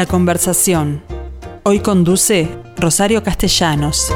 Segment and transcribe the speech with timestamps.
[0.00, 1.02] La conversación.
[1.62, 4.10] Hoy conduce Rosario Castellanos.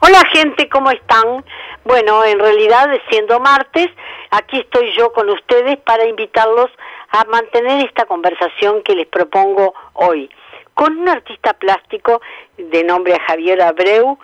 [0.00, 1.44] Hola gente, ¿cómo están?
[1.84, 3.86] Bueno, en realidad siendo martes,
[4.32, 6.68] aquí estoy yo con ustedes para invitarlos
[7.10, 10.28] a mantener esta conversación que les propongo hoy
[10.74, 12.20] con un artista plástico
[12.56, 14.18] de nombre Javier Abreu,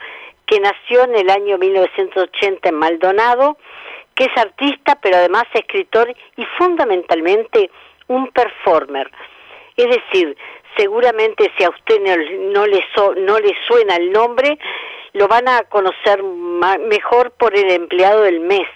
[0.46, 3.58] que nació en el año 1980 en Maldonado,
[4.16, 7.70] que es artista pero además escritor y fundamentalmente
[8.08, 9.10] un performer.
[9.76, 10.36] Es decir,
[10.76, 12.84] seguramente si a usted no, le,
[13.16, 14.58] no le suena el nombre,
[15.12, 18.68] lo van a conocer mejor por el empleado del mes.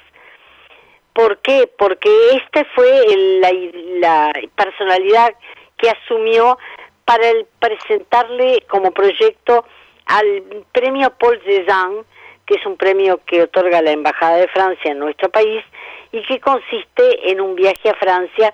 [1.12, 1.68] ¿Por qué?
[1.76, 3.02] Porque este fue
[3.40, 3.50] la,
[3.98, 5.34] la personalidad
[5.76, 6.58] que asumió
[7.04, 9.64] para el presentarle como proyecto
[10.06, 12.04] al premio Paul Cézanne,
[12.46, 15.64] que es un premio que otorga la Embajada de Francia en nuestro país
[16.12, 18.52] y que consiste en un viaje a Francia,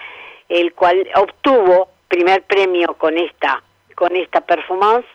[0.54, 3.62] el cual obtuvo primer premio con esta
[3.94, 5.06] con esta performance,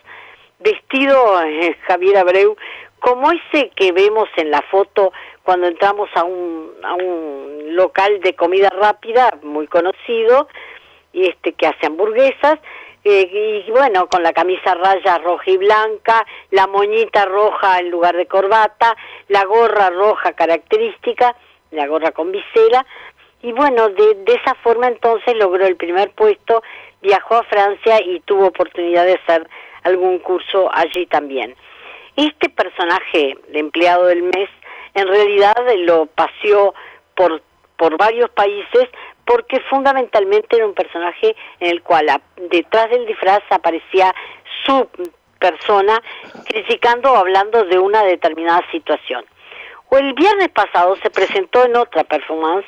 [0.59, 2.55] vestido eh, Javier Abreu
[2.99, 8.35] como ese que vemos en la foto cuando entramos a un, a un local de
[8.35, 10.49] comida rápida muy conocido
[11.13, 12.59] y este que hace hamburguesas
[13.05, 18.15] eh, y bueno, con la camisa raya roja y blanca, la moñita roja en lugar
[18.17, 18.95] de corbata,
[19.29, 21.35] la gorra roja característica,
[21.71, 22.85] la gorra con visera,
[23.41, 26.61] y bueno, de, de esa forma entonces logró el primer puesto,
[27.01, 29.47] viajó a Francia y tuvo oportunidad de hacer
[29.83, 31.55] algún curso allí también.
[32.15, 34.49] Este personaje, el empleado del mes,
[34.93, 36.73] en realidad lo paseó
[37.15, 37.41] por,
[37.77, 38.89] por varios países
[39.25, 42.07] porque fundamentalmente era un personaje en el cual
[42.49, 44.13] detrás del disfraz aparecía
[44.65, 44.89] su
[45.39, 46.01] persona
[46.45, 49.23] criticando o hablando de una determinada situación.
[49.89, 52.65] O el viernes pasado se presentó en otra performance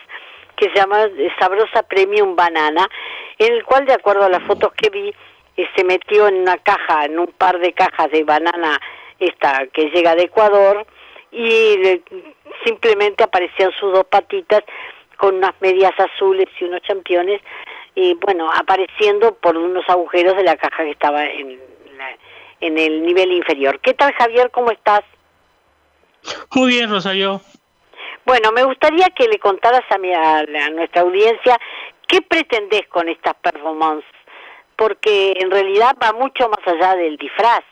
[0.62, 1.10] que se llama
[1.40, 2.88] Sabrosa Premium Banana,
[3.40, 5.12] en el cual, de acuerdo a las fotos que vi,
[5.58, 8.80] eh, se metió en una caja, en un par de cajas de banana
[9.18, 10.86] esta que llega de Ecuador,
[11.32, 12.00] y
[12.64, 14.62] simplemente aparecían sus dos patitas
[15.18, 17.42] con unas medias azules y unos championes,
[17.96, 21.60] y bueno, apareciendo por unos agujeros de la caja que estaba en,
[22.60, 23.80] en el nivel inferior.
[23.80, 24.52] ¿Qué tal Javier?
[24.52, 25.02] ¿Cómo estás?
[26.54, 27.42] Muy bien, Rosario.
[28.32, 31.60] Bueno, me gustaría que le contaras a, mi, a, nuestra audiencia
[32.08, 34.10] qué pretendes con estas performances,
[34.78, 37.66] porque en realidad va mucho más allá del disfraz.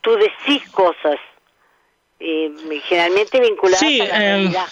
[0.00, 1.20] Tú decís cosas
[2.18, 2.50] eh,
[2.82, 4.66] generalmente vinculadas a la em, realidad.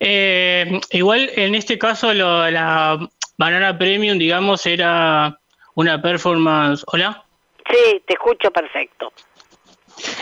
[0.00, 2.98] Eh, igual en este caso la
[3.38, 5.38] Banana Premium, digamos, era
[5.76, 6.82] una performance.
[6.88, 7.22] ¿Hola?
[7.70, 9.12] Sí, te escucho perfecto.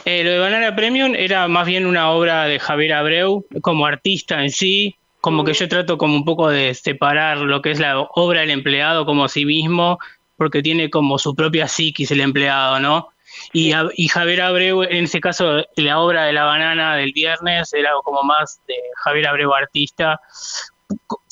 [0.04, 4.42] Eh, lo de Banana Premium era más bien una obra de Javier Abreu como artista
[4.42, 8.00] en sí, como que yo trato como un poco de separar lo que es la
[8.00, 9.98] obra del empleado como sí mismo,
[10.36, 13.08] porque tiene como su propia psiquis el empleado, ¿no?
[13.52, 17.90] Y, y, Javier Abreu, en ese caso, la obra de la banana del viernes era
[18.04, 20.20] como más de Javier Abreu artista,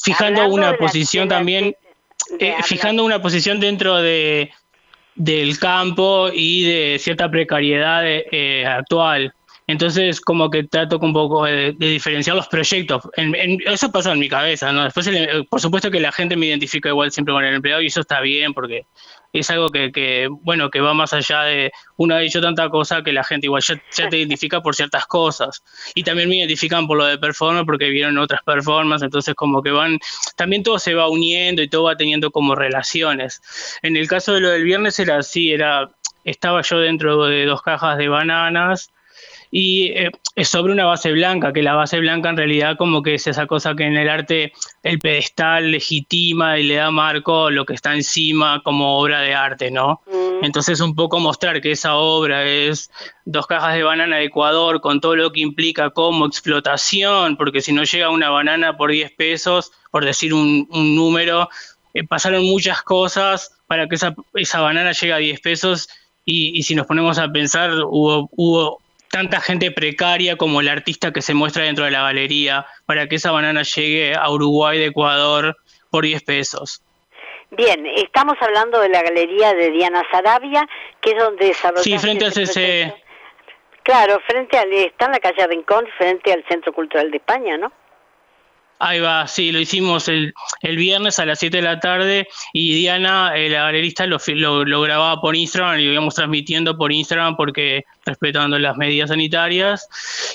[0.02, 1.76] fijando una posición también,
[2.38, 4.52] eh, fijando una posición dentro de
[5.14, 9.34] del campo y de cierta precariedad eh, actual.
[9.66, 13.04] Entonces, como que trato un poco de, diferenciar los proyectos.
[13.66, 14.82] eso pasa en mi cabeza, ¿no?
[14.82, 15.08] Después,
[15.48, 18.20] por supuesto que la gente me identifica igual siempre con el empleado y eso está
[18.20, 18.86] bien porque
[19.32, 23.12] es algo que, bueno, que va más allá de uno ha dicho tanta cosa que
[23.12, 25.62] la gente igual ya, te identifica por ciertas cosas.
[25.94, 29.70] Y también me identifican por lo de performance porque vieron otras performances, entonces como que
[29.70, 29.98] van,
[30.36, 33.40] también todo se va uniendo y todo va teniendo como relaciones.
[33.82, 35.90] En el caso de lo del viernes era así, era,
[36.24, 38.90] estaba yo dentro de dos cajas de bananas
[39.50, 43.14] y eh, es sobre una base blanca, que la base blanca en realidad como que
[43.14, 44.52] es esa cosa que en el arte
[44.82, 49.70] el pedestal legitima y le da marco lo que está encima como obra de arte,
[49.70, 50.02] ¿no?
[50.06, 50.44] Mm.
[50.44, 52.90] Entonces un poco mostrar que esa obra es
[53.24, 57.72] dos cajas de banana de Ecuador con todo lo que implica como explotación, porque si
[57.72, 61.48] no llega una banana por 10 pesos, por decir un, número,
[61.92, 65.88] eh, pasaron muchas cosas para que esa, esa banana llegue a 10 pesos
[66.24, 68.78] y, y, si nos ponemos a pensar, hubo, hubo
[69.10, 73.16] tanta gente precaria como el artista que se muestra dentro de la galería para que
[73.16, 75.56] esa banana llegue a Uruguay de Ecuador
[75.90, 76.82] por 10 pesos.
[77.50, 80.68] Bien, estamos hablando de la galería de Diana Sarabia,
[81.00, 81.82] que es donde desarrolla...
[81.82, 82.94] Sí, frente al CC.
[83.82, 84.72] Claro, frente al...
[84.72, 87.72] Está en la calle Rincón, frente al Centro Cultural de España, ¿no?
[88.82, 90.32] Ahí va, sí, lo hicimos el,
[90.62, 94.18] el viernes a las 7 de la tarde y Diana, eh, la galerista, lo,
[94.64, 99.86] lo, grababa por Instagram y lo íbamos transmitiendo por Instagram porque respetando las medidas sanitarias.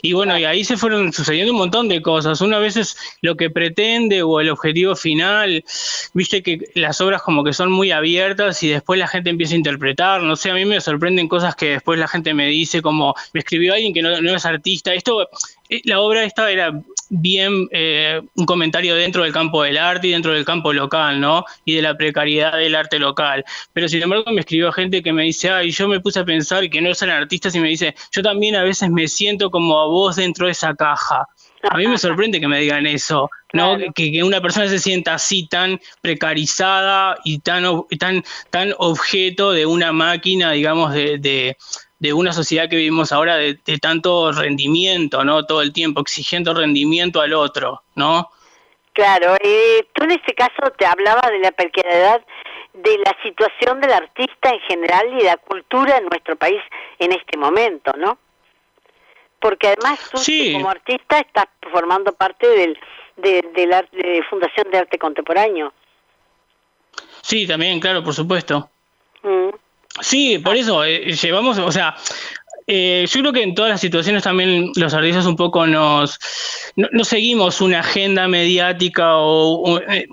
[0.04, 2.40] Y bueno, y ahí se fueron sucediendo un montón de cosas.
[2.42, 5.64] Una vez es lo que pretende o el objetivo final,
[6.14, 9.58] viste que las obras como que son muy abiertas y después la gente empieza a
[9.58, 10.22] interpretar.
[10.22, 13.40] No sé, a mí me sorprenden cosas que después la gente me dice como, me
[13.40, 14.94] escribió alguien que no, no es artista.
[14.94, 15.28] Esto
[15.70, 16.72] eh, la obra esta era
[17.10, 21.46] bien eh, un comentario dentro del campo del arte y dentro del campo local, ¿no?
[21.64, 23.44] Y de la precariedad del arte local.
[23.74, 26.70] Pero sin embargo me escribió gente que me dice, ay, yo me puse a pensar
[26.70, 29.88] que no son artistas y me dice, yo también a veces me siento como a
[29.88, 31.28] vos dentro de esa caja.
[31.70, 33.78] A mí me sorprende que me digan eso, ¿no?
[33.96, 37.64] Que, una persona se sienta así tan precarizada y tan,
[37.98, 41.58] tan, tan objeto de una máquina, digamos, de de
[42.02, 45.46] una sociedad que vivimos ahora de, tanto rendimiento, ¿no?
[45.46, 48.30] Todo el tiempo exigiendo rendimiento al otro, ¿no?
[48.94, 52.22] Claro, eh, tú en este caso te hablaba de la precariedad
[52.74, 56.62] de la situación del artista en general y de la cultura en nuestro país
[57.00, 58.18] en este momento, ¿no?
[59.40, 60.20] Porque además tú
[60.54, 62.78] como artista estás formando parte del,
[63.18, 65.74] de, la de Fundación de Arte Contemporáneo.
[67.22, 68.70] Sí, también, claro, por supuesto.
[69.24, 69.50] Mm.
[70.02, 71.96] Sí, por eso eh, llevamos, o sea,
[72.68, 76.18] eh, yo creo que en todas las situaciones también los artistas un poco nos
[76.76, 80.08] no, seguimos una agenda mediática o, eh,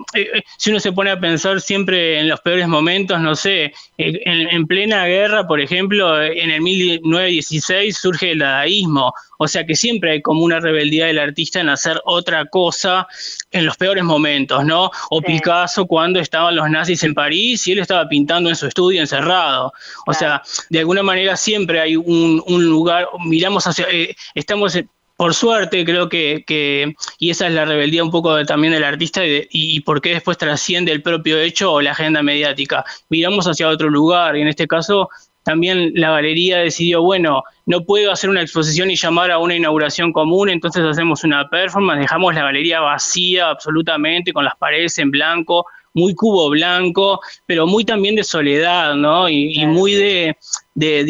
[0.57, 4.67] si uno se pone a pensar siempre en los peores momentos, no sé, en, en,
[4.67, 9.13] plena guerra, por ejemplo, en el 1916 surge el dadaísmo
[9.43, 13.07] o sea que siempre hay como una rebeldía del artista en hacer otra cosa
[13.51, 14.89] en los peores momentos, ¿no?
[15.09, 19.01] O Picasso cuando estaban los nazis en París y él estaba pintando en su estudio
[19.01, 19.73] encerrado.
[20.05, 24.77] O sea, de alguna manera siempre hay un, lugar, miramos hacia, eh, estamos
[25.15, 29.47] por suerte creo que, y esa es la rebeldía un poco también del artista y,
[29.51, 32.83] y, por qué después trasciende el propio hecho o la agenda mediática.
[33.09, 35.09] Miramos hacia otro lugar y en este caso
[35.43, 40.13] también la galería decidió, bueno, no puedo hacer una exposición y llamar a una inauguración
[40.13, 45.65] común, entonces hacemos una performance, dejamos la galería vacía absolutamente, con las paredes en blanco,
[45.93, 49.29] muy cubo blanco, pero muy también de soledad, ¿no?
[49.29, 50.35] Y, muy de,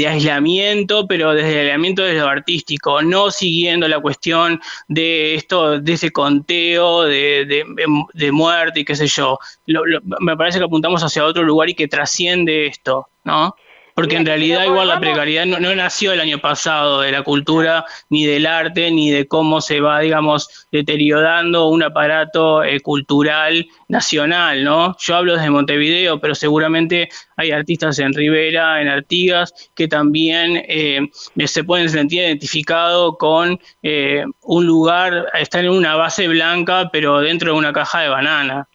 [0.08, 5.94] aislamiento, pero desde el aislamiento desde lo artístico, no siguiendo la cuestión de esto, de
[5.94, 7.66] ese conteo de,
[8.14, 9.38] de muerte y qué sé yo.
[10.20, 13.56] me parece que apuntamos hacia otro lugar y que trasciende esto, ¿no?
[13.96, 18.26] Porque en realidad igual la precariedad no, nació el año pasado de la cultura, ni
[18.26, 24.96] del arte, ni de cómo se va, digamos, deteriorando un aparato eh, cultural nacional, ¿no?
[24.98, 31.02] Yo hablo desde Montevideo, pero seguramente hay artistas en Rivera, en Artigas, que también eh,
[31.46, 37.54] se pueden sentir identificados con eh, un lugar, están en una base blanca, pero dentro
[37.54, 38.68] de una caja de banana.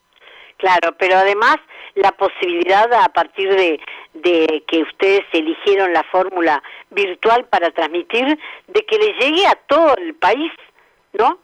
[0.58, 1.56] Claro, pero además
[1.94, 3.80] la posibilidad a partir de,
[4.22, 9.96] de que ustedes eligieron la fórmula virtual para transmitir, de que le llegue a todo
[9.96, 10.52] el país,
[11.12, 11.38] ¿no?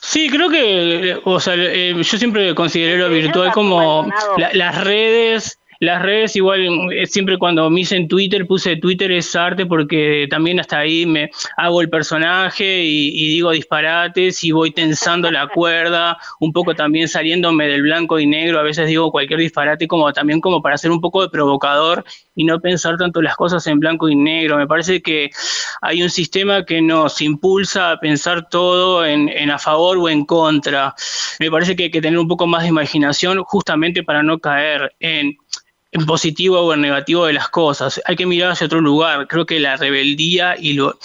[0.00, 6.02] Sí, creo que, o sea, eh, yo siempre consideré lo virtual como las redes las
[6.02, 10.58] redes igual, eh, siempre cuando me hice en Twitter, puse Twitter es arte porque también
[10.58, 16.52] hasta ahí me hago el personaje y, digo disparates y voy tensando la cuerda, un
[16.52, 20.60] poco también saliéndome del blanco y negro, a veces digo cualquier disparate como también como
[20.62, 22.04] para ser un poco de provocador
[22.34, 24.56] y no pensar tanto las cosas en blanco y negro.
[24.56, 25.30] Me parece que
[25.80, 30.24] hay un sistema que nos impulsa a pensar todo en, en a favor o en
[30.24, 30.94] contra.
[31.38, 34.94] Me parece que hay que tener un poco más de imaginación justamente para no caer
[35.00, 35.36] en
[35.92, 38.00] en positivo o en negativo de las cosas.
[38.04, 39.26] Hay que mirar hacia otro lugar.
[39.26, 40.98] Creo que la rebeldía y lo.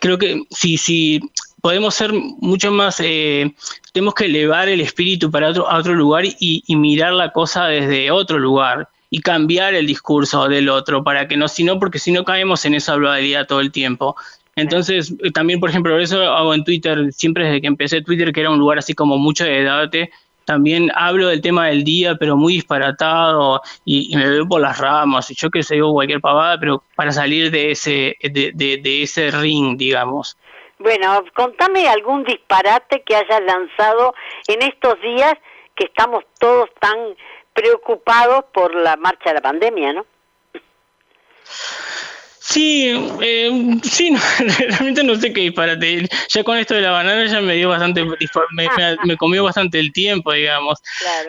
[0.00, 1.20] Creo que si, si
[1.60, 3.00] podemos ser mucho más.
[3.00, 3.54] Eh,
[3.92, 8.10] tenemos que elevar el espíritu para otro, a otro lugar y, mirar la cosa desde
[8.10, 12.10] otro lugar y cambiar el discurso del otro para que no, si no, porque si
[12.10, 14.16] no caemos en esa dualidad todo el tiempo.
[14.56, 18.40] Entonces, eh, también, por ejemplo, eso hago en Twitter, siempre desde que empecé Twitter, que
[18.40, 20.10] era un lugar así como mucho de debate,
[20.44, 25.30] también hablo del tema del día, pero muy disparatado y, me veo por las ramas,
[25.30, 29.30] y yo que sé, digo cualquier pavada, pero para salir de ese, de, de, ese
[29.30, 30.36] ring, digamos.
[30.78, 34.14] Bueno, contame algún disparate que hayas lanzado
[34.48, 35.34] en estos días
[35.74, 37.16] que estamos todos tan
[37.52, 40.06] preocupados por la marcha de la pandemia, ¿no?
[42.46, 42.90] Sí,
[43.22, 44.14] eh, sí,
[44.68, 46.06] realmente no sé qué disparate.
[46.28, 50.30] Ya con esto de la banana ya me dio bastante, me, comió bastante el tiempo,
[50.30, 50.78] digamos.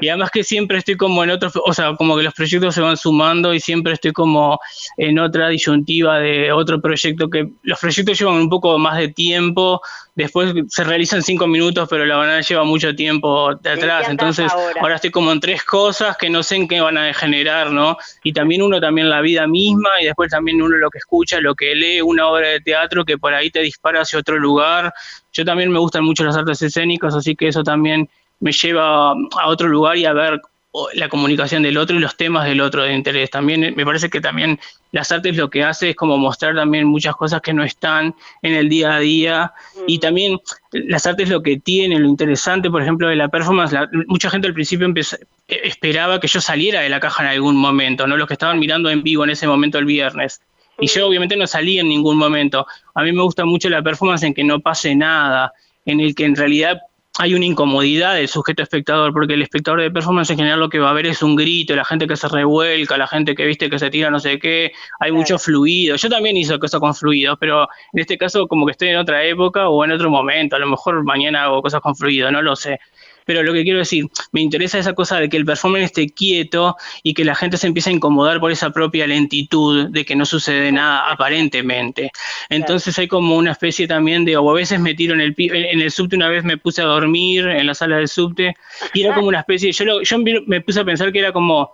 [0.02, 2.82] Y además que siempre estoy como en otros, o sea, como que los proyectos se
[2.82, 4.60] van sumando y siempre estoy como
[4.98, 9.80] en otra disyuntiva de otro proyecto que los proyectos llevan un poco más de tiempo,
[10.16, 14.10] después se realizan cinco minutos, pero la banana lleva mucho tiempo de atrás.
[14.10, 14.96] Entonces, ahora?
[14.96, 17.98] estoy como en tres cosas que no sé en qué van a degenerar, ¿no?
[18.22, 21.56] Y también uno también la vida misma y después también uno lo que escucha, lo
[21.56, 24.94] que lee, una obra de teatro que por ahí te dispara hacia otro lugar.
[25.32, 28.10] Yo también me gustan mucho las artes escénicas, así que eso también
[28.40, 30.42] me lleva a otro lugar y a ver
[30.94, 33.30] la comunicación del otro y los temas del otro de interés.
[33.30, 34.60] También eh, me parece que también
[34.92, 38.54] las artes lo que hace es como mostrar también muchas cosas que no están en
[38.54, 39.54] el día a día
[39.88, 40.40] y también
[40.74, 43.74] las artes lo que tienen, lo interesante, por ejemplo, de la performance,
[44.08, 45.16] mucha gente al principio eh,
[45.64, 48.18] esperaba que yo saliera de la caja en algún momento, ¿no?
[48.18, 50.42] Los que estaban mirando en vivo en ese momento el viernes.
[50.80, 52.68] Y yo obviamente no salí en ningún momento.
[52.94, 55.54] A mí me gusta mucho la performance en que no pase nada,
[55.86, 56.80] en el que en realidad
[57.18, 60.80] hay una incomodidad del sujeto espectador, porque el espectador de performance en general lo que
[60.80, 63.70] va a ver es un grito, la gente que se revuelca, la gente que viste
[63.70, 65.96] que se tira no sé qué, hay mucho fluido.
[65.96, 69.24] Yo también hice cosas con fluidos, pero en este caso como que estoy en otra
[69.24, 72.56] época o en otro momento, a lo mejor mañana hago cosas con fluido, no lo
[72.56, 72.80] sé
[73.26, 76.78] pero lo que quiero decir, me interesa esa cosa de que el performance esté quieto
[77.04, 80.26] y que la gente se empiece a incomodar por esa propia lentitud de que no
[80.26, 82.12] sucede nada aparentemente.
[82.50, 85.82] Entonces hay como una especie también de, o a veces me tiro en el, en
[85.82, 88.56] el subte, una vez me puse a dormir en la sala del subte
[88.94, 91.72] y era como una especie, yo, yo me puse a pensar que era como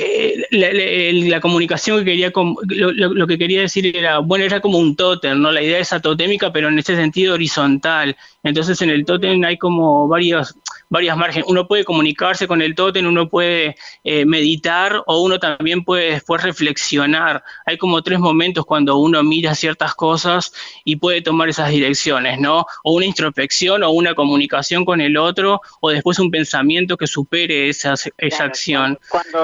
[0.00, 5.40] eh, la, comunicación que quería, lo, que quería decir era, bueno, era como un tótem,
[5.40, 5.50] ¿no?
[5.50, 8.16] La idea es totémica, pero en ese sentido horizontal.
[8.44, 10.54] Entonces en el tótem hay como varios,
[10.88, 11.48] varias márgenes.
[11.48, 16.42] Uno puede comunicarse con el tótem, uno puede eh, meditar o uno también puede después
[16.42, 17.42] reflexionar.
[17.66, 20.52] Hay como tres momentos cuando uno mira ciertas cosas
[20.84, 22.66] y puede tomar esas direcciones, ¿no?
[22.84, 27.68] O una introspección o una comunicación con el otro o después un pensamiento que supere
[27.68, 28.98] esa, esa acción.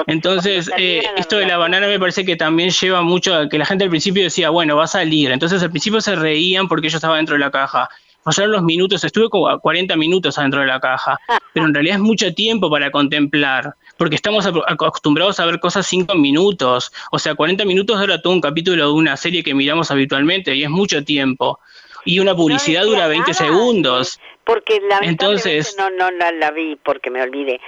[0.07, 3.65] Entonces, eh, esto de la banana me parece que también lleva mucho a que la
[3.65, 5.31] gente al principio decía, bueno, va a salir.
[5.31, 7.89] Entonces al principio se reían porque yo estaba dentro de la caja
[8.25, 11.19] pasaron los minutos, estuve como 40 minutos adentro de la caja,
[11.53, 16.15] pero en realidad es mucho tiempo para contemplar, porque estamos acostumbrados a ver cosas 5
[16.15, 20.55] minutos, o sea, 40 minutos dura todo un capítulo de una serie que miramos habitualmente
[20.55, 21.59] y es mucho tiempo.
[22.03, 24.19] Y una publicidad dura 20 segundos.
[24.43, 27.59] Porque la Entonces, no, no la, la vi porque me olvidé.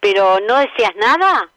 [0.00, 1.50] Pero no decías nada.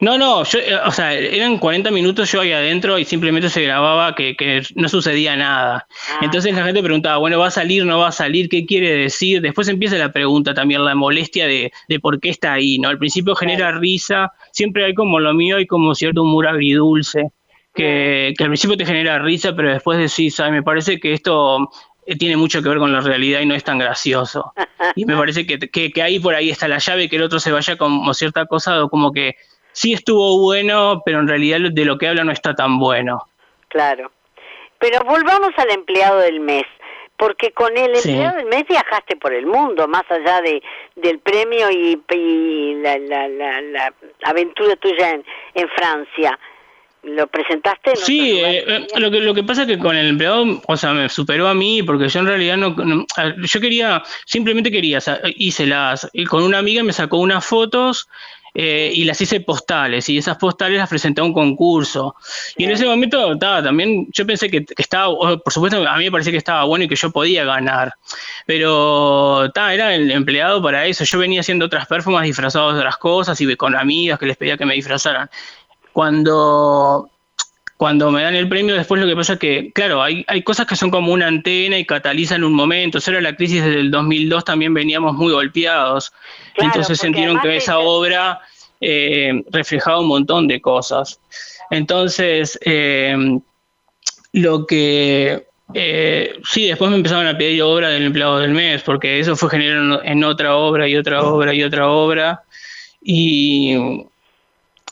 [0.00, 3.62] No, no, yo, eh, o sea, eran 40 minutos yo ahí adentro y simplemente se
[3.62, 5.86] grababa que, que no sucedía nada.
[6.10, 6.18] Ah.
[6.22, 8.48] Entonces la gente preguntaba, bueno, ¿va a salir, no va a salir?
[8.48, 9.40] ¿Qué quiere decir?
[9.40, 12.88] Después empieza la pregunta también, la molestia de, de por qué está ahí, ¿no?
[12.88, 17.32] Al principio genera risa, siempre hay como lo mío, hay como cierto humor agridulce,
[17.74, 20.52] que, que al principio te genera risa, pero después decís, ¿sabes?
[20.52, 21.70] Me parece que esto
[22.06, 24.52] eh, tiene mucho que ver con la realidad y no es tan gracioso.
[24.94, 27.40] Y me parece que, que, que ahí por ahí está la llave, que el otro
[27.40, 29.34] se vaya como cierta cosa o como que
[29.76, 33.26] sí estuvo bueno, pero en realidad de lo que habla no está tan bueno.
[33.68, 34.10] Claro.
[34.78, 36.64] Pero volvamos al empleado del mes,
[37.18, 40.62] porque con el empleado del mes viajaste por el mundo, más allá de
[40.96, 42.00] del premio y,
[42.82, 46.38] la, la, la, aventura tuya en, en Francia.
[47.02, 47.90] ¿Lo presentaste?
[47.90, 50.76] En sí, eh, eh, lo, que, lo que pasa es que con el empleado, o
[50.76, 54.98] sea, me superó a mí, porque yo en realidad no, yo quería, simplemente quería,
[55.36, 58.08] hice las, con una amiga me sacó unas fotos
[58.58, 62.16] eh, y las hice postales, y esas postales las presenté a un concurso.
[62.56, 66.10] Y en ese momento, estaba también yo pensé que, estaba, por supuesto, a mí me
[66.10, 67.92] parecía que estaba bueno y que yo podía ganar,
[68.46, 71.04] pero ta, era el empleado para eso.
[71.04, 74.56] Yo venía haciendo otras performances disfrazados de otras cosas y con amigas que les pedía
[74.56, 75.28] que me disfrazaran.
[75.92, 77.10] Cuando
[77.76, 80.66] cuando me dan el premio, después lo que pasa es que, claro, hay, hay cosas
[80.66, 82.98] que son como una antena y catalizan un momento.
[83.06, 86.12] Era la crisis del 2002, también veníamos muy golpeados.
[86.56, 88.40] Entonces sintieron que esa obra
[88.80, 91.20] eh, reflejaba un montón de cosas.
[91.70, 93.40] Entonces, eh,
[94.32, 95.46] lo que...
[95.74, 99.50] Eh, sí, después me empezaron a pedir obra del empleado del mes, porque eso fue
[99.50, 102.42] generado en otra obra y otra obra y otra obra.
[103.02, 103.76] Y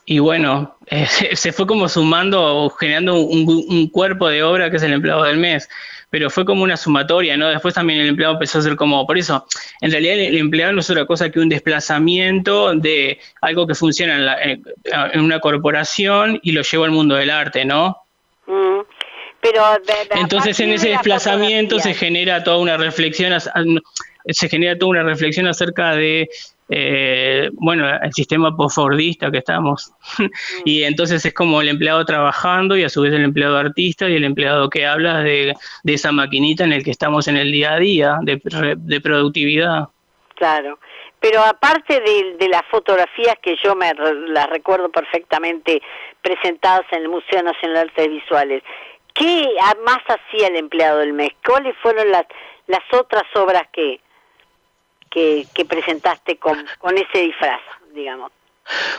[0.07, 4.93] y bueno, eh, se fue como sumando, generando un, cuerpo de obra que es el
[4.93, 5.69] empleado del mes,
[6.11, 7.49] pero fue como una sumatoria, ¿no?
[7.49, 9.47] Después también el empleado empezó a ser como, por eso,
[9.81, 14.37] en realidad el, empleado no es otra cosa que un desplazamiento de algo que funciona
[14.43, 14.63] en,
[15.21, 17.97] una corporación y lo lleva al mundo del arte, ¿no?
[18.47, 18.81] Mm,
[19.41, 19.63] pero
[20.15, 23.35] Entonces en ese desplazamiento se genera toda una reflexión,
[24.27, 26.31] se genera toda una reflexión acerca de
[26.77, 29.93] eh, bueno, el sistema postfordista que estamos.
[30.65, 34.17] y entonces es como el empleado trabajando y a su vez el empleado artista y
[34.17, 35.55] el empleado que habla de,
[35.85, 38.41] esa maquinita en el que estamos en el día a día, de,
[38.77, 39.89] de productividad.
[40.35, 40.79] Claro.
[41.21, 43.95] Pero aparte de, las fotografías que yo me
[44.29, 45.81] las recuerdo perfectamente
[46.21, 48.63] presentadas en el Museo Nacional de Artes Visuales,
[49.15, 49.49] ¿qué
[49.87, 51.31] más hacía el empleado del mes?
[51.47, 52.27] ¿Cuáles fueron las,
[52.67, 54.01] las otras obras que,
[55.15, 56.59] que, presentaste con,
[56.97, 57.61] ese disfraz,
[57.95, 58.33] digamos?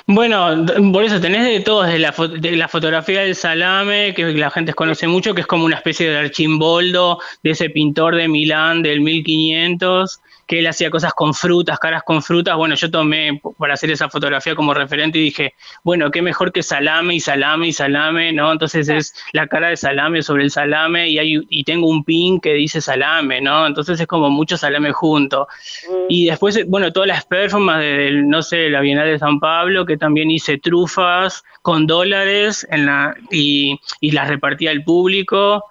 [0.06, 4.52] Bueno, por eso tenés de todo, de la, de la fotografía del salame, que la
[4.52, 8.84] gente conoce mucho, que es como una especie de archimboldo de ese pintor de Milán
[8.84, 12.56] del 1500, que él hacía cosas con frutas, caras con frutas.
[12.56, 16.62] Bueno, yo tomé para hacer esa fotografía como referente y dije, bueno, qué mejor que
[16.62, 18.52] salame y salame y salame, ¿no?
[18.52, 22.40] Entonces es la cara de salame sobre el salame y, hay, y tengo un pin
[22.40, 23.66] que dice salame, ¿no?
[23.66, 25.48] Entonces es como mucho salame junto.
[25.90, 26.06] Mm.
[26.10, 29.98] Y después, bueno, todas las performances del, no sé, la Bienal de San Pablo, que
[29.98, 35.64] también hice trufas con dólares en la, y, y las repartía al público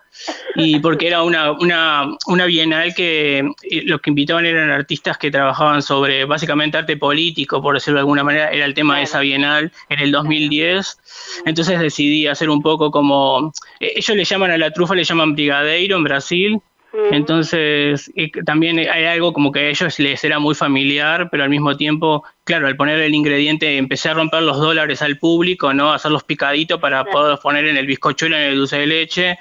[0.55, 5.31] y porque era una, una, una bienal que eh, los que invitaban eran artistas que
[5.31, 9.21] trabajaban sobre básicamente arte político, por decirlo de alguna manera, era el tema de esa
[9.21, 10.99] bienal en el 2010.
[11.47, 15.35] Entonces decidí hacer un poco como, eh, ellos le llaman a la trufa, le llaman
[15.35, 16.63] brigadeiro en Brasil,
[17.11, 18.13] entonces,
[18.47, 22.23] también hay algo como que a ellos les era muy familiar, pero al mismo tiempo,
[22.45, 25.93] claro, al poner el ingrediente, empecé a romper los dólares al público, ¿no?
[25.93, 29.39] Hacerlos picaditos para poder poner en el bizcochuelo, en el dulce de leche.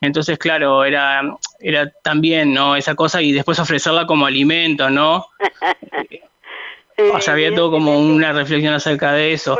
[0.00, 1.22] Entonces, claro, era,
[1.60, 2.76] era también, ¿no?
[2.76, 5.26] Esa cosa y después ofrecerla como alimento, ¿no?
[7.14, 9.58] o sea, había todo como una reflexión acerca de eso.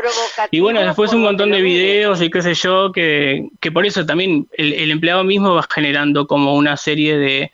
[0.50, 4.07] Y bueno, después un montón de videos y qué sé yo, que, que por eso
[4.07, 7.52] también el, el, empleado mismo va generando como una serie de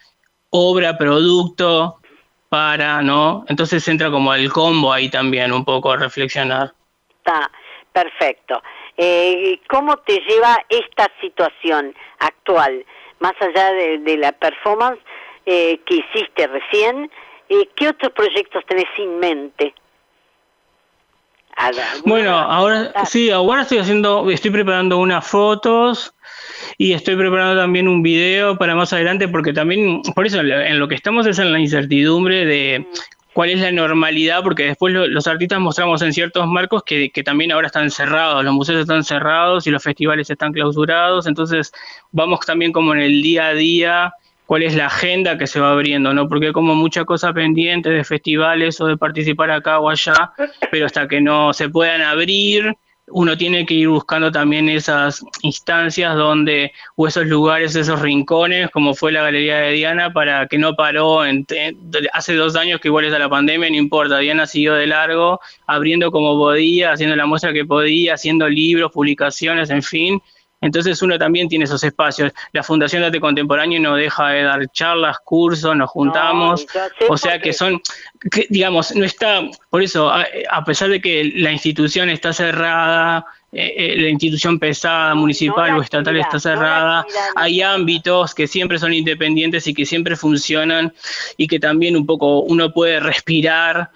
[0.51, 2.01] obra, producto
[2.49, 3.45] para, ¿no?
[3.49, 6.73] Entonces entra como el combo ahí también, un poco a reflexionar.
[7.19, 7.51] Está,
[7.93, 8.63] perfecto.
[8.97, 12.85] Eh, ¿Cómo te lleva esta situación actual,
[13.19, 15.01] más allá de, la performance
[15.47, 17.11] eh, que hiciste recién?
[17.49, 19.75] Eh, ¿Qué otros proyectos tenés en mente?
[22.05, 26.13] Bueno, ahora sí, ahora estoy haciendo, estoy preparando unas fotos
[26.79, 30.89] y estoy preparando también un video para más adelante porque también, por eso en lo
[30.89, 35.27] que estamos es en la incertidumbre de mm cuál es la normalidad, porque después los
[35.27, 39.71] artistas mostramos en ciertos marcos que, también ahora están cerrados, los museos están cerrados y
[39.71, 41.73] los festivales están clausurados, entonces
[42.13, 44.15] vamos también como en el día a día,
[44.47, 46.29] cuál es la agenda que se va abriendo, ¿no?
[46.29, 50.33] Porque hay como mucha cosa pendiente de festivales o de participar acá o allá,
[50.71, 52.77] pero hasta que no se puedan abrir,
[53.09, 58.95] uno tiene que ir buscando también esas instancias donde, o esos lugares, esos rincones, como
[58.95, 61.47] fue la Galería de Diana, para que no paró en,
[62.13, 66.11] hace dos años que igual está la pandemia, no importa, Diana siguió de largo, abriendo
[66.11, 70.23] como podía, haciendo la muestra que podía, haciendo libros, publicaciones, en fin,
[70.65, 72.33] entonces uno también tiene esos espacios.
[72.53, 76.67] La Fundación de Arte Contemporáneo no deja de dar charlas, cursos, nos juntamos.
[77.07, 77.83] o sea que son,
[78.49, 83.97] digamos, no está, por eso, a, pesar de que la institución está cerrada, eh, eh,
[84.01, 87.05] la institución pesada, municipal o estatal está cerrada,
[87.37, 90.95] hay ámbitos que siempre son independientes y que siempre funcionan
[91.37, 93.91] y que también un poco uno puede respirar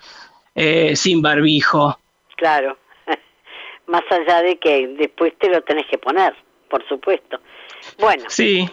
[0.55, 1.99] eh, sin barbijo.
[2.37, 2.77] Claro,
[3.87, 6.35] más allá de que después te lo tenés que poner
[6.69, 7.41] por supuesto.
[7.99, 8.69] Bueno, sí.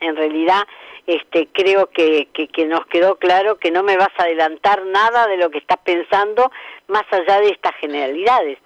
[0.00, 0.66] en realidad
[1.06, 5.26] este, creo que, que, que, nos quedó claro que no me vas a adelantar nada
[5.26, 6.50] de lo que estás pensando
[6.86, 8.58] más allá de estas generalidades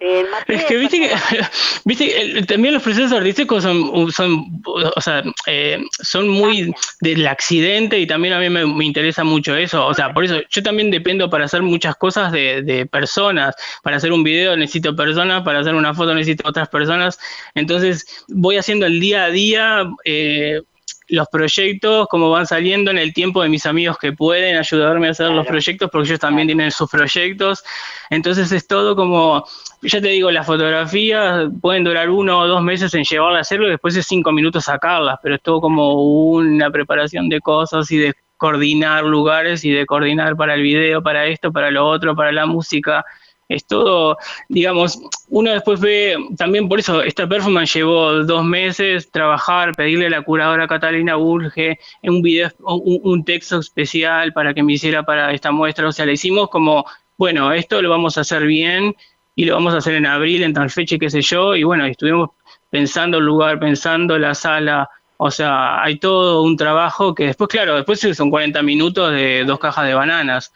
[0.00, 1.10] es que viste que
[1.84, 8.06] viste también los procesos artísticos son son o sea eh, son muy del accidente y
[8.06, 11.44] también a mí me, interesa mucho eso o sea por eso yo también dependo para
[11.44, 15.94] hacer muchas cosas de, de, personas para hacer un video necesito personas para hacer una
[15.94, 17.18] foto necesito otras personas
[17.54, 20.62] entonces voy haciendo el día a día eh,
[21.08, 25.10] los proyectos, como van saliendo en el tiempo de mis amigos que pueden ayudarme a
[25.12, 27.64] hacer los proyectos, porque ellos también tienen sus proyectos.
[28.10, 29.44] Entonces es todo como,
[29.82, 33.66] ya te digo, las fotografías pueden durar uno o dos meses en llevarla a hacerlo
[33.66, 37.96] y después de cinco minutos sacarlas, pero es todo como una preparación de cosas y
[37.96, 42.32] de coordinar lugares y de coordinar para el video, para esto, para lo otro, para
[42.32, 43.04] la música
[43.48, 49.74] es todo, digamos, uno después ve, también por eso esta performance llevó dos meses trabajar,
[49.74, 55.02] pedirle a la curadora Catalina Burge un video, un, texto especial para que me hiciera
[55.02, 56.84] para esta muestra, o sea, le hicimos como,
[57.16, 58.94] bueno, esto lo vamos a hacer bien
[59.34, 61.86] y lo vamos a hacer en abril, en tal fecha, qué sé yo, y bueno,
[61.86, 62.30] estuvimos
[62.70, 67.74] pensando el lugar, pensando la sala, O sea, hay todo un trabajo que después, claro,
[67.74, 70.54] después son 40 minutos de dos cajas de bananas.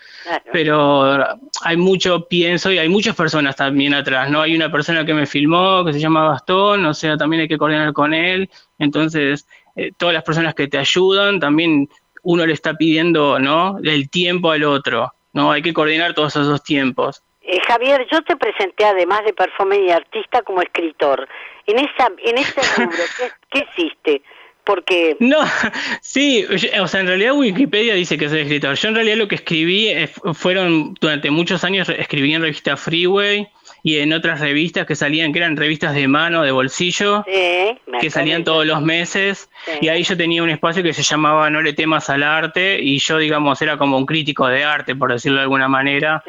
[0.52, 1.26] Pero
[1.64, 4.40] hay mucho pienso y hay muchas personas también atrás, ¿no?
[4.40, 7.58] Hay una persona que me filmó, que se llama Bastón, o sea, también hay que
[7.58, 8.48] coordinar con él.
[8.78, 11.88] Entonces, eh, todas las personas que te ayudan, también
[12.22, 13.78] uno le está pidiendo, ¿no?
[13.82, 15.50] El tiempo al otro, ¿no?
[15.50, 17.24] Hay que coordinar todos esos dos tiempos.
[17.40, 21.28] Eh, Javier, yo te presenté además de performer y artista como escritor.
[21.66, 24.22] En esa, en ese rubro, ¿qué, ¿qué hiciste?
[24.64, 25.16] Porque...
[25.20, 25.38] No,
[26.02, 26.46] sí,
[26.80, 28.76] o sea, en realidad Wikipedia dice que soy escritor.
[28.76, 33.48] Yo en realidad lo que escribí eh, fueron, durante muchos años escribí en revista Freeway,
[33.82, 38.44] y en otras revistas que salían, que eran revistas de mano, de bolsillo, que salían
[38.44, 42.08] todos los meses, y ahí yo tenía un espacio que se llamaba No le temas
[42.08, 45.66] al arte, y yo, digamos, era como un crítico de arte, por decirlo de alguna
[45.66, 46.22] manera,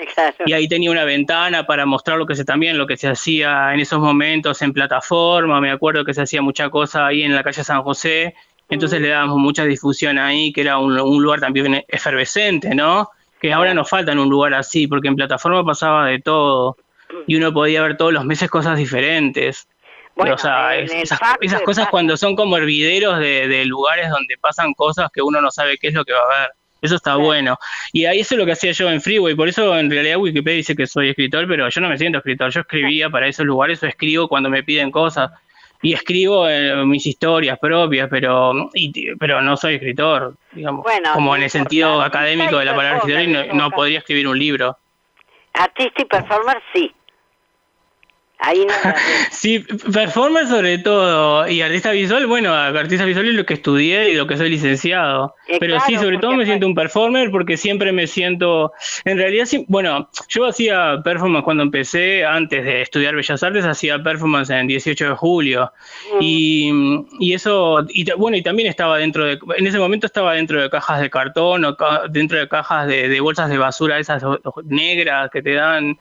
[0.45, 3.73] y ahí tenía una ventana para mostrar lo que se también, lo que se hacía
[3.73, 7.43] en esos momentos en plataforma, me acuerdo que se hacía mucha cosa ahí en la
[7.43, 8.33] calle San José,
[8.69, 13.09] entonces le dábamos mucha difusión ahí, que era un, un lugar también efervescente, ¿no?
[13.43, 16.77] que ahora nos falta en un lugar así, porque en plataforma pasaba de todo
[17.27, 19.67] y uno podía ver todos los meses cosas diferentes.
[20.15, 21.19] o sea, esas,
[21.65, 25.87] cosas cuando son como hervideros de, lugares donde pasan cosas que uno no sabe qué
[25.87, 26.49] es lo que va a ver.
[26.81, 27.57] Eso está bueno.
[27.93, 29.35] Y ahí eso es lo que hacía yo en Freeway.
[29.35, 32.51] Por eso en realidad Wikipedia dice que soy escritor, pero yo no me siento escritor.
[32.51, 35.31] Yo escribía para esos lugares o escribo cuando me piden cosas.
[35.81, 38.69] Y escribo eh, mis historias propias, pero
[39.17, 40.85] pero no soy escritor, digamos.
[41.13, 44.77] como en el sentido académico de la palabra escritor, no, no podría escribir un libro.
[45.53, 46.93] Artista y performer sí.
[48.45, 48.73] Ahí no
[49.31, 49.59] sí,
[49.93, 54.27] performance sobre todo y artista visual, bueno, artista visual es lo que estudié y lo
[54.27, 55.35] que soy licenciado.
[55.47, 58.73] Eh, Pero sí, sobre todo me siento un performer porque siempre me siento,
[59.05, 64.03] en realidad, sí, bueno, yo hacía performance cuando empecé, antes de estudiar Bellas Artes, hacía
[64.03, 65.71] performance en 18 de julio.
[66.15, 66.17] Mm.
[66.19, 66.71] Y,
[67.21, 70.69] y, eso, y bueno, y también estaba dentro de, en ese momento estaba dentro de
[70.69, 71.77] cajas de cartón o
[72.09, 74.21] dentro de cajas de, de bolsas de basura esas
[74.65, 75.97] negras que te dan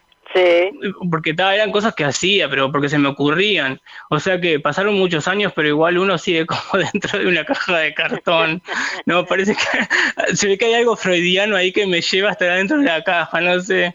[1.10, 3.80] porque eran cosas que hacía, pero porque se me ocurrían.
[4.10, 7.78] O sea que pasaron muchos años, pero igual uno sigue como dentro de una caja
[7.78, 8.62] de cartón.
[9.06, 12.56] No, parece que se ve que hay algo freudiano ahí que me lleva a estar
[12.56, 13.94] dentro de la caja, no sé.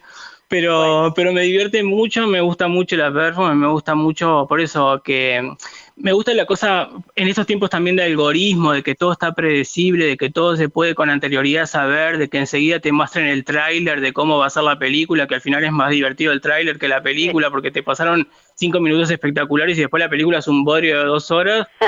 [0.49, 5.01] Pero, pero me divierte mucho, me gusta mucho la performance, me gusta mucho, por eso
[5.03, 5.55] que
[5.97, 10.05] me gusta la cosa en estos tiempos también de algoritmo, de que todo está predecible,
[10.05, 13.99] de que todo se puede con anterioridad saber, de que enseguida te muestren el tráiler
[13.99, 16.77] de cómo va a ser la película, que al final es más divertido el tráiler
[16.77, 18.27] que la película, porque te pasaron
[18.57, 21.67] cinco minutos espectaculares y después la película es un bodrio de dos horas.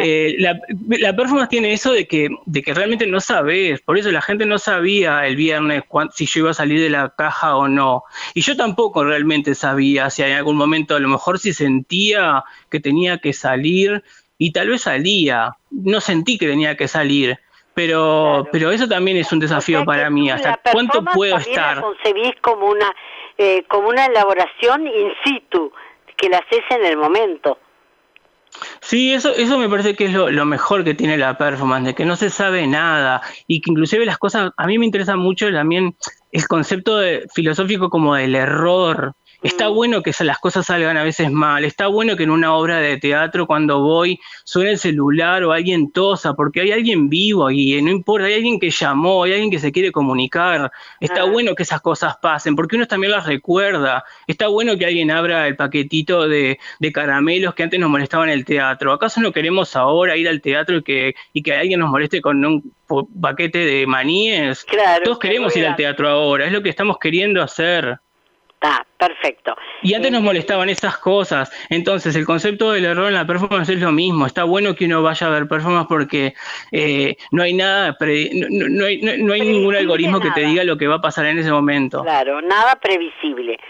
[0.00, 0.56] Eh, la,
[0.90, 4.46] la, performance tiene eso de que, de que realmente no sabes, por eso la gente
[4.46, 5.82] no sabía el viernes
[6.14, 8.04] si yo iba a salir de la caja o no.
[8.32, 12.78] Y yo tampoco realmente sabía si en algún momento a lo mejor si sentía que
[12.78, 14.04] tenía que salir
[14.38, 17.40] y tal vez salía, no sentí que tenía que salir.
[17.74, 20.30] Pero, pero eso también es un desafío para mí.
[20.30, 21.76] ¿Hasta cuánto puedo estar?
[21.76, 22.94] La concebís como una,
[23.36, 25.72] eh, como una elaboración in situ,
[26.18, 27.58] que la haces en el momento.
[28.80, 32.04] Sí, eso, eso me parece que es lo, mejor que tiene la performance, de que
[32.04, 35.96] no se sabe nada y que inclusive las cosas, a mí me interesa mucho también
[36.32, 36.98] el concepto
[37.32, 39.74] filosófico como del error, Está mm.
[39.74, 42.98] bueno que las cosas salgan a veces mal, está bueno que en una obra de
[42.98, 47.90] teatro cuando voy suene el celular o alguien tosa, porque hay alguien vivo y no
[47.90, 51.80] importa, hay alguien que llamó, hay alguien que se quiere comunicar, está bueno que esas
[51.80, 56.58] cosas pasen, porque uno también las recuerda, está bueno que alguien abra el paquetito de,
[56.92, 60.78] caramelos que antes nos molestaban en el teatro, ¿acaso no queremos ahora ir al teatro
[60.78, 62.72] y que, y que alguien nos moleste con un
[63.20, 64.66] paquete de maníes?
[65.04, 68.00] Todos queremos ir al teatro ahora, es lo que estamos queriendo hacer.
[68.60, 69.56] Está, perfecto.
[69.82, 71.48] Y antes nos molestaban esas cosas.
[71.70, 74.26] Entonces, el concepto del error en la performance es lo mismo.
[74.26, 76.34] Está bueno que uno vaya a ver performance porque
[76.72, 80.88] eh, no hay nada, no, hay, no, hay ningún algoritmo que te diga lo que
[80.88, 82.02] va a pasar en ese momento.
[82.02, 83.60] Claro, nada previsible.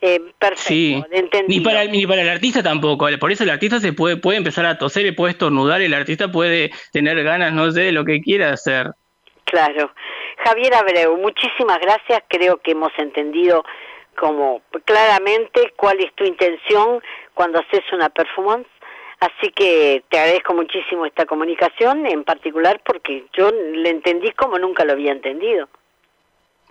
[0.00, 1.04] Eh, perfecto, sí.
[1.46, 3.06] Ni para, el, ni para el artista tampoco.
[3.20, 6.32] Por eso el artista se puede, puede empezar a toser, y puede estornudar, el artista
[6.32, 8.92] puede tener ganas, no sé, de lo que quiera hacer.
[9.44, 9.92] Claro.
[10.44, 12.22] Javier Abreu, muchísimas gracias.
[12.28, 13.64] Creo que hemos entendido
[14.18, 17.00] como claramente cuál es tu intención
[17.34, 18.68] cuando haces una performance.
[19.20, 24.84] Así que te agradezco muchísimo esta comunicación, en particular porque yo le entendí como nunca
[24.84, 25.68] lo había entendido.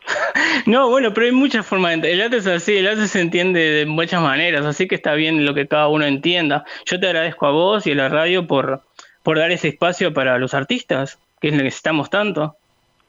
[0.65, 3.59] No, bueno, pero hay muchas formas de El arte es así, el arte se entiende
[3.59, 6.65] de muchas maneras, así que está bien lo que cada uno entienda.
[6.85, 8.81] Yo te agradezco a vos y a la radio por,
[9.23, 12.57] por dar ese espacio para los artistas, que necesitamos tanto.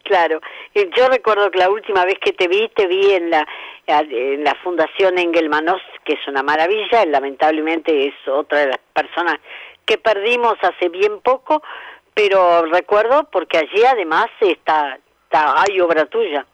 [0.09, 0.41] Claro,
[0.75, 3.47] eh, yo recuerdo que la última vez que te vi, te vi en la,
[3.87, 9.35] en la Fundación Engelmanos, que es una maravilla, lamentablemente es otra de las personas
[9.85, 11.63] que perdimos hace bien poco,
[12.15, 16.47] pero recuerdo porque allí además está, está hay obra tuya.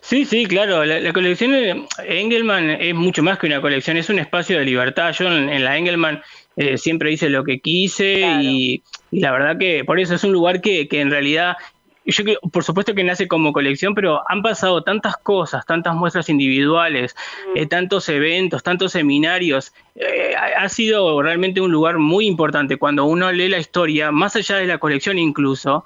[0.00, 0.84] Sí, sí, claro.
[0.84, 5.12] La, colección de Engelman es mucho más que una colección, es un espacio de libertad.
[5.12, 6.22] Yo en, la Engelman
[6.56, 10.60] eh, siempre hice lo que quise y, la verdad que por eso es un lugar
[10.60, 11.56] que, que en realidad
[12.06, 17.14] yo por supuesto que nace como colección, pero han pasado tantas cosas, tantas muestras individuales,
[17.54, 17.56] mm.
[17.58, 19.72] eh, tantos eventos, tantos seminarios.
[19.94, 24.56] Eh, ha sido realmente un lugar muy importante cuando uno lee la historia, más allá
[24.56, 25.84] de la colección incluso,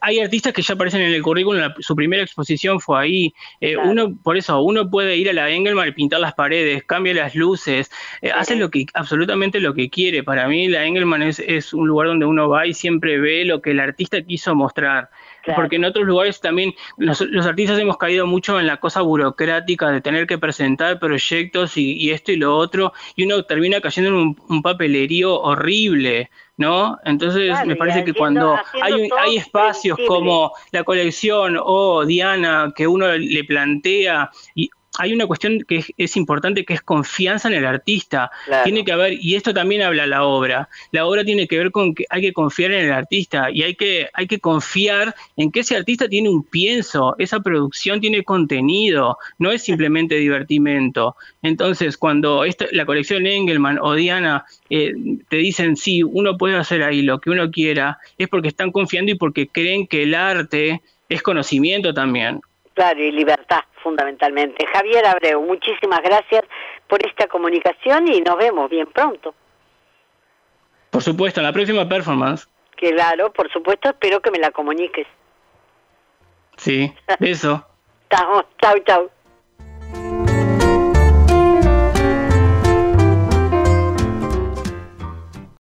[0.00, 3.34] hay artistas que ya aparecen en el currículum, su primera exposición fue ahí.
[3.60, 7.14] Eh, uno, por eso, uno puede ir a la Engelman y pintar las paredes, cambia
[7.14, 10.22] las luces, eh, hace lo que, absolutamente lo que quiere.
[10.22, 13.60] Para mí, la Engelman es, es, un lugar donde uno va y siempre ve lo
[13.60, 15.10] que el artista quiso mostrar.
[15.54, 20.00] Porque en otros lugares también los, artistas hemos caído mucho en la cosa burocrática de
[20.00, 24.40] tener que presentar proyectos y, esto y lo otro, y uno termina cayendo en un,
[24.48, 26.30] un papelerío horrible.
[26.56, 26.98] ¿no?
[27.04, 33.08] Entonces me parece que cuando hay, hay espacios como la colección o Diana que uno
[33.08, 38.30] le plantea y hay una cuestión que es, importante que es confianza en el artista.
[38.64, 41.94] Tiene que haber, y esto también habla la obra, la obra tiene que ver con
[41.94, 45.60] que hay que confiar en el artista y hay que, hay que confiar en que
[45.60, 51.16] ese artista tiene un pienso, esa producción tiene contenido, no es simplemente divertimento.
[51.42, 54.94] Entonces, cuando esta, la colección Engelman o Diana eh,
[55.28, 59.12] te dicen, sí, uno puede hacer ahí lo que uno quiera, es porque están confiando
[59.12, 62.40] y porque creen que el arte es conocimiento también.
[62.74, 64.66] Claro, y libertad fundamentalmente.
[64.72, 66.44] Javier Abreu, muchísimas gracias
[66.86, 69.34] por esta comunicación y nos vemos bien pronto.
[70.90, 72.48] Por supuesto, en la próxima performance.
[72.76, 75.06] Claro, por supuesto, espero que me la comuniques.
[76.56, 77.66] Sí, eso.
[78.10, 79.10] chao, chao, chao.